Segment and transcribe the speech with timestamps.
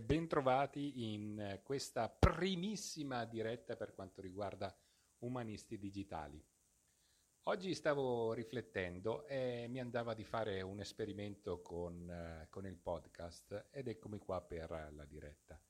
[0.00, 4.72] bentrovati in questa primissima diretta per quanto riguarda
[5.24, 6.40] Umanisti Digitali.
[7.48, 13.70] Oggi stavo riflettendo e mi andava di fare un esperimento con, eh, con il podcast
[13.72, 15.60] ed eccomi qua per la diretta.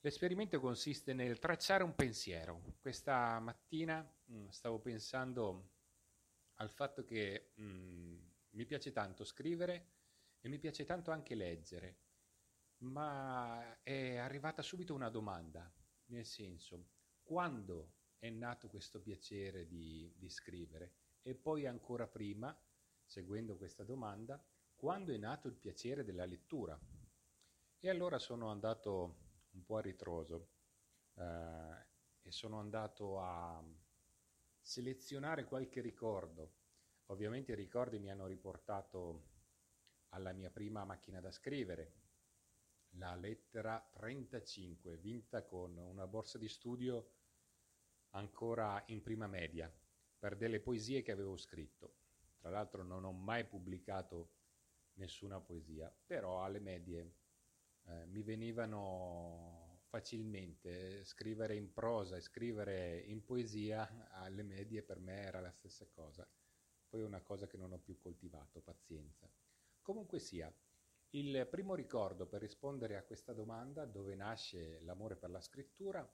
[0.00, 2.74] L'esperimento consiste nel tracciare un pensiero.
[2.82, 5.70] Questa mattina mm, stavo pensando
[6.56, 8.18] al fatto che mh, mm,
[8.50, 9.92] mi piace tanto scrivere
[10.38, 12.02] e mi piace tanto anche leggere
[12.84, 15.70] ma è arrivata subito una domanda,
[16.06, 16.90] nel senso,
[17.22, 20.92] quando è nato questo piacere di, di scrivere?
[21.22, 22.56] E poi ancora prima,
[23.04, 24.42] seguendo questa domanda,
[24.74, 26.78] quando è nato il piacere della lettura?
[27.78, 29.16] E allora sono andato
[29.52, 30.50] un po' a ritroso
[31.14, 31.86] eh,
[32.22, 33.62] e sono andato a
[34.60, 36.54] selezionare qualche ricordo.
[37.06, 39.32] Ovviamente i ricordi mi hanno riportato
[40.10, 42.03] alla mia prima macchina da scrivere,
[42.96, 47.10] la lettera 35, vinta con una borsa di studio
[48.10, 49.72] ancora in prima media,
[50.18, 51.96] per delle poesie che avevo scritto.
[52.38, 54.30] Tra l'altro non ho mai pubblicato
[54.94, 57.14] nessuna poesia, però alle medie
[57.84, 65.22] eh, mi venivano facilmente scrivere in prosa e scrivere in poesia, alle medie per me
[65.22, 66.28] era la stessa cosa.
[66.88, 69.28] Poi è una cosa che non ho più coltivato, pazienza.
[69.82, 70.52] Comunque sia,
[71.14, 76.08] il primo ricordo per rispondere a questa domanda, dove nasce l'amore per la scrittura,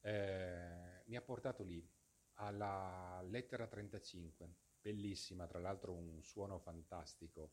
[0.00, 1.88] eh, mi ha portato lì,
[2.34, 7.52] alla lettera 35, bellissima, tra l'altro un suono fantastico.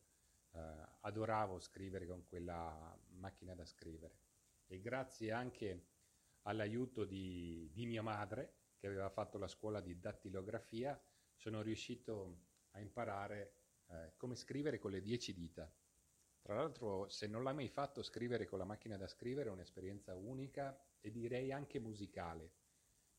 [0.52, 0.58] Eh,
[1.02, 4.18] adoravo scrivere con quella macchina da scrivere
[4.66, 5.86] e grazie anche
[6.42, 11.00] all'aiuto di, di mia madre, che aveva fatto la scuola di dattilografia,
[11.36, 13.54] sono riuscito a imparare
[13.90, 15.72] eh, come scrivere con le dieci dita
[16.42, 20.14] tra l'altro, se non l'hai mai fatto, scrivere con la macchina da scrivere è un'esperienza
[20.14, 22.52] unica e direi anche musicale.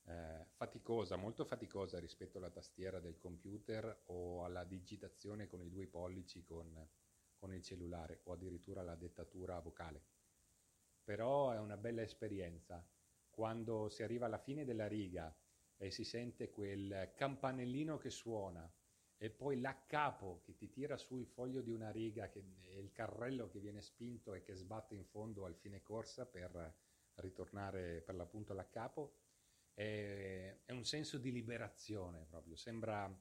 [0.06, 5.86] Eh, faticosa, molto faticosa rispetto alla tastiera del computer o alla digitazione con i due
[5.86, 6.88] pollici con,
[7.36, 10.02] con il cellulare o addirittura la dettatura vocale.
[11.04, 12.84] Però è una bella esperienza.
[13.30, 15.34] Quando si arriva alla fine della riga
[15.78, 18.72] e si sente quel campanellino che suona,
[19.24, 22.92] e poi l'accapo che ti tira su il foglio di una riga che è il
[22.92, 26.74] carrello che viene spinto e che sbatte in fondo al fine corsa per
[27.18, 29.20] ritornare per l'appunto all'accapo
[29.76, 32.56] è, è un senso di liberazione proprio.
[32.56, 33.16] Sembra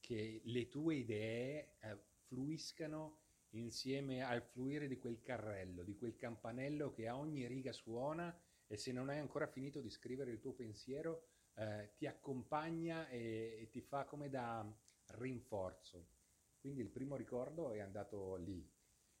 [0.00, 1.96] che le tue idee eh,
[2.26, 3.20] fluiscano
[3.50, 8.36] insieme al fluire di quel carrello, di quel campanello che a ogni riga suona
[8.66, 13.58] e se non hai ancora finito di scrivere il tuo pensiero eh, ti accompagna e,
[13.60, 14.68] e ti fa come da
[15.08, 16.08] rinforzo.
[16.58, 18.66] Quindi il primo ricordo è andato lì.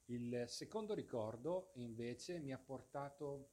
[0.06, 3.52] Il secondo ricordo invece mi ha portato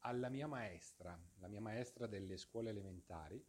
[0.00, 3.44] alla mia maestra, la mia maestra delle scuole elementari,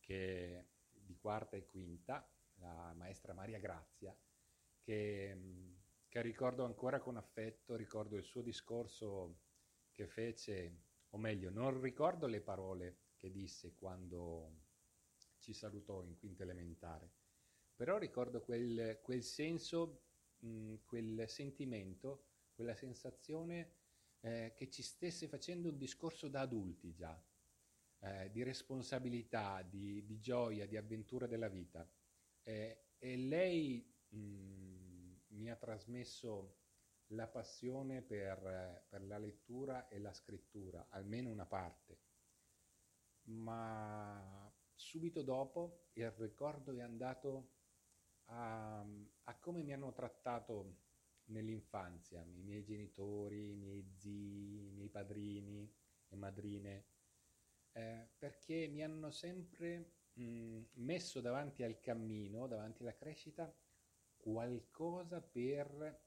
[0.00, 4.16] che di quarta e quinta, la maestra Maria Grazia,
[4.80, 5.40] che,
[6.08, 9.40] che ricordo ancora con affetto, ricordo il suo discorso
[9.92, 14.62] che fece, o meglio, non ricordo le parole che disse quando
[15.38, 17.12] ci salutò in quinta elementare,
[17.76, 20.02] però ricordo quel, quel senso,
[20.38, 23.72] mh, quel sentimento, quella sensazione
[24.20, 27.20] eh, che ci stesse facendo un discorso da adulti già,
[28.00, 31.88] eh, di responsabilità, di, di, gioia, di avventura della vita.
[32.42, 36.58] Eh, e lei mh, mi ha trasmesso
[37.08, 41.98] la passione per, per, la lettura e la scrittura, almeno una parte.
[43.24, 47.52] Ma subito dopo il ricordo è andato
[48.26, 48.80] a,
[49.24, 50.78] a come mi hanno trattato
[51.26, 55.72] nell'infanzia, i miei genitori, i miei zii, i miei padrini
[56.08, 56.86] e madrine,
[57.72, 63.52] eh, perché mi hanno sempre mh, messo davanti al cammino, davanti alla crescita,
[64.16, 66.02] qualcosa per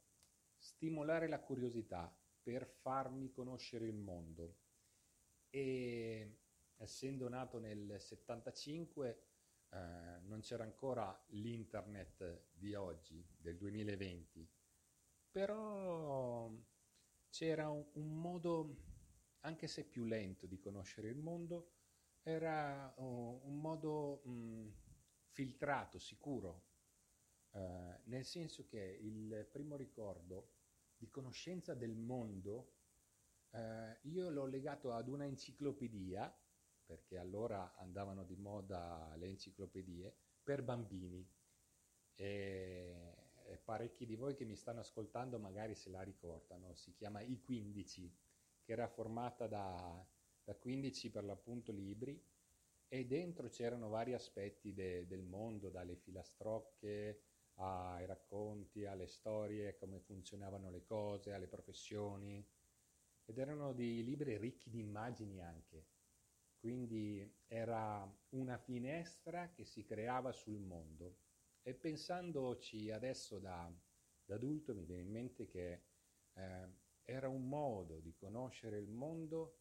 [0.58, 4.58] stimolare la curiosità, per farmi conoscere il mondo.
[5.50, 6.40] E
[6.78, 9.22] essendo nato nel 75,
[9.69, 14.50] eh, non c'era ancora l'internet di oggi, del 2020,
[15.31, 16.52] però
[17.30, 18.75] c'era un, un modo,
[19.42, 21.72] anche se più lento, di conoscere il mondo,
[22.24, 24.68] era uh, un modo mh, mm,
[25.30, 26.64] filtrato, sicuro,
[27.52, 30.56] uh, nel senso che il primo ricordo
[30.98, 32.74] di conoscenza del mondo
[33.52, 33.60] uh,
[34.02, 36.36] io l'ho legato ad una enciclopedia
[36.88, 41.30] perché allora andavano di moda le enciclopedie, per bambini.
[42.16, 43.18] E,
[43.63, 48.10] parecchi di voi che mi stanno ascoltando magari se la ricordano, si chiama I15,
[48.63, 50.07] che era formata da,
[50.42, 52.18] da 15 per l'appunto libri
[52.88, 57.24] e dentro c'erano vari aspetti de, del mondo, dalle filastrocche
[57.56, 62.45] ai racconti, alle storie, come funzionavano le cose, alle professioni.
[63.25, 65.88] Ed erano dei libri ricchi di immagini anche.
[66.59, 71.18] Quindi era una finestra che si creava sul mondo.
[71.62, 73.71] E pensandoci adesso da,
[74.25, 75.81] da adulto mi viene in mente che
[76.33, 76.69] eh,
[77.04, 79.59] era un modo di conoscere il mondo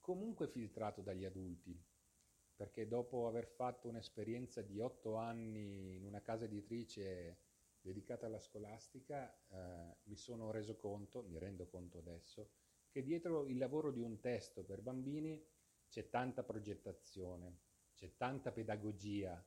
[0.00, 1.76] comunque filtrato dagli adulti,
[2.54, 7.38] perché dopo aver fatto un'esperienza di otto anni in una casa editrice
[7.80, 12.50] dedicata alla scolastica, eh, mi sono reso conto, mi rendo conto adesso,
[12.88, 15.44] che dietro il lavoro di un testo per bambini
[15.88, 17.60] c'è tanta progettazione,
[17.94, 19.44] c'è tanta pedagogia,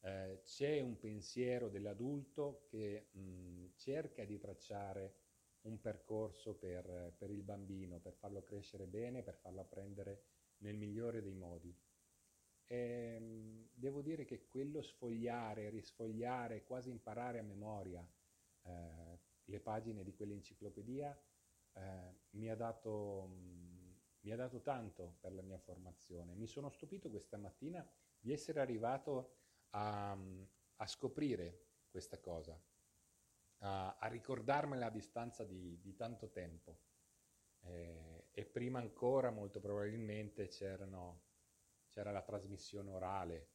[0.00, 5.20] eh, c'è un pensiero dell'adulto che mh, cerca di tracciare
[5.62, 10.24] un percorso per, per, il bambino, per farlo crescere bene, per farlo apprendere
[10.58, 11.74] nel migliore dei modi.
[12.66, 18.06] E, ehm, devo dire che quello sfogliare, risfogliare, quasi imparare a memoria
[18.62, 21.16] eh, le pagine di quell'enciclopedia
[21.74, 23.61] eh, mi, ha dato, mh,
[24.22, 26.34] mi ha dato tanto per la mia formazione.
[26.34, 27.86] Mi sono stupito questa mattina
[28.18, 29.36] di essere arrivato
[29.70, 30.16] a,
[30.76, 32.60] a scoprire questa cosa
[33.62, 36.78] a, a ricordarmela a distanza di, di tanto tempo.
[37.64, 43.48] Eh, e prima ancora, molto probabilmente, c'era la trasmissione orale.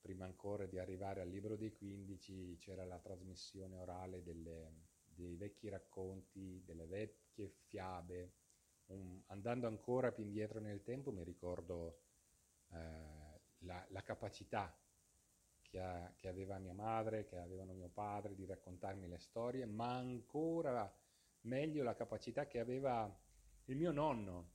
[0.00, 5.68] Prima ancora di arrivare al libro dei 15 c'era la trasmissione orale delle, dei vecchi
[5.68, 8.32] racconti, delle vecchie fiabe.
[8.88, 11.98] Um, andando ancora più indietro nel tempo mi ricordo
[12.70, 12.76] eh,
[13.60, 14.72] la, la capacità
[15.62, 19.96] che, ha, che, aveva mia madre, che avevano mio padre di raccontarmi le storie, ma
[19.96, 20.92] ancora
[21.42, 23.12] meglio la capacità che aveva
[23.64, 24.50] il mio nonno,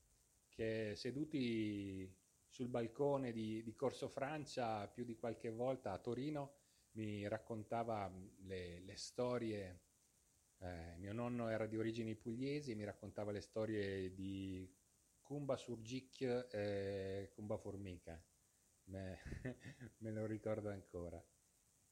[0.50, 2.10] che seduti
[2.48, 6.60] sul balcone di, di Corso Francia più di qualche volta a Torino
[6.94, 8.12] mi raccontava
[8.44, 9.80] le, le storie.
[10.62, 14.72] Eh, mio nonno era di origini pugliesi, mi raccontava le storie di
[15.22, 16.22] Cumba Surgic
[16.52, 18.24] e Cumba Formica
[18.86, 19.20] me,
[20.00, 21.24] me lo ricordo ancora.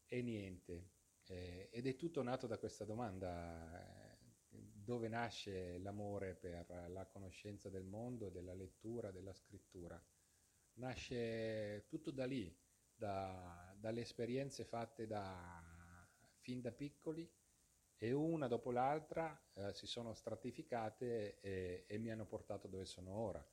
[0.05, 0.91] E niente,
[1.25, 4.17] eh, ed è tutto nato da questa domanda, eh,
[4.49, 10.01] dove nasce l'amore per la conoscenza del mondo, della lettura, della scrittura?
[10.73, 12.55] Nasce tutto da lì,
[12.95, 15.61] da, dalle esperienze fatte da,
[16.39, 17.29] fin da piccoli
[18.01, 23.13] e una dopo l'altra eh, si sono stratificate e, e mi hanno portato dove sono
[23.13, 23.45] ora,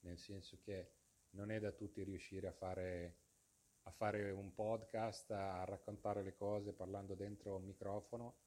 [0.00, 0.90] nel senso che
[1.30, 3.16] non è da tutti riuscire a fare,
[3.82, 8.38] a fare un podcast, a raccontare le cose parlando dentro un microfono,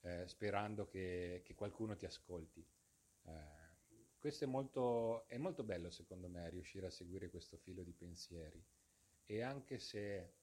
[0.00, 2.66] eh, sperando che, che, qualcuno ti ascolti.
[3.22, 3.62] Eh,
[4.18, 8.60] questo è molto, è molto bello secondo me, riuscire a seguire questo filo di pensieri.
[9.26, 10.34] E anche se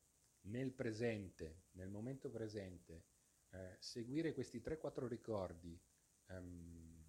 [0.43, 3.10] nel presente, nel momento presente,
[3.51, 5.79] eh, seguire questi 3-4 ricordi
[6.27, 7.03] ehm,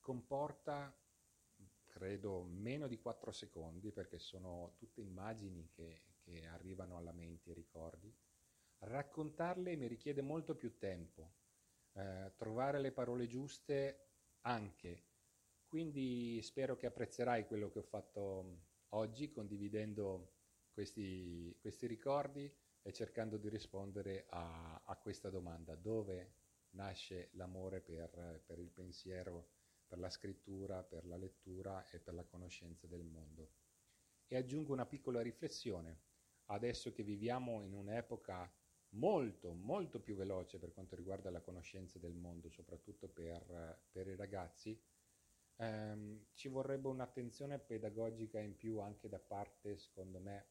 [0.00, 0.94] comporta
[1.96, 7.54] credo meno di 4 secondi perché sono tutte immagini che, che arrivano alla mente, i
[7.54, 8.14] ricordi.
[8.78, 11.32] Raccontarle mi richiede molto più tempo,
[11.92, 14.10] eh, trovare le parole giuste
[14.42, 15.04] anche.
[15.66, 20.34] Quindi spero che apprezzerai quello che ho fatto oggi condividendo
[20.70, 22.54] questi, questi ricordi
[22.86, 25.74] e cercando di rispondere a, a questa domanda.
[25.74, 26.34] Dove
[26.70, 29.54] nasce l'amore per, per il pensiero?
[29.86, 33.50] per la scrittura, per la lettura e per la conoscenza del mondo.
[34.26, 36.00] E aggiungo una piccola riflessione.
[36.46, 38.52] Adesso che viviamo in un'epoca
[38.90, 44.16] molto, molto più veloce per quanto riguarda la conoscenza del mondo, soprattutto per, per i
[44.16, 44.80] ragazzi,
[45.56, 50.46] ehm, ci vorrebbe un'attenzione pedagogica in più anche da parte, secondo me,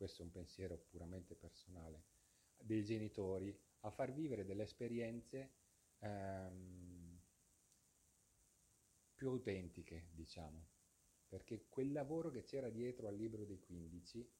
[0.00, 2.04] questo è un pensiero puramente personale,
[2.56, 5.50] dei genitori a far vivere delle esperienze
[5.98, 7.20] ehm,
[9.14, 10.68] più autentiche, diciamo,
[11.28, 14.32] perché quel lavoro che c'era dietro al libro dei 15,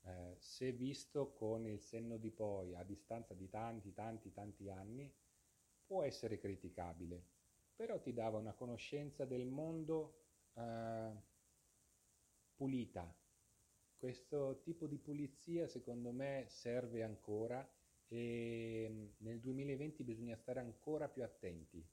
[0.00, 5.14] eh, se visto con il senno di poi a distanza di tanti, tanti, tanti anni,
[5.86, 7.24] può essere criticabile,
[7.76, 10.24] però ti dava una conoscenza del mondo
[10.54, 11.12] eh,
[12.56, 13.14] pulita.
[13.98, 17.68] Questo tipo di pulizia secondo me serve ancora
[18.06, 21.84] e mm, nel 2020 bisogna stare ancora più attenti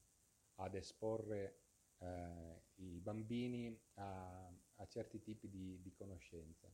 [0.58, 1.62] ad esporre
[1.98, 6.72] eh, i bambini a, a, certi tipi di, di conoscenza.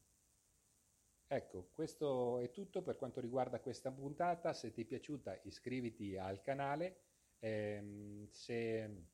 [1.27, 4.51] Ecco, questo è tutto per quanto riguarda questa puntata.
[4.51, 7.03] Se ti è piaciuta iscriviti al canale.
[7.39, 9.05] Ehm, se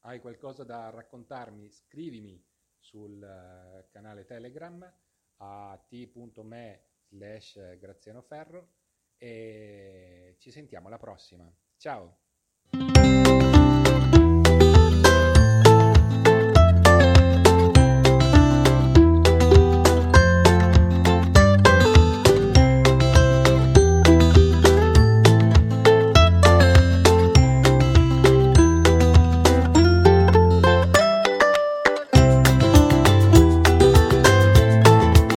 [0.00, 2.42] hai qualcosa da raccontarmi, scrivimi
[2.78, 4.90] sul uh, canale Telegram
[5.38, 8.72] a t.me slash Graziano Ferro
[9.16, 11.52] e ci sentiamo alla prossima.
[11.76, 12.23] Ciao!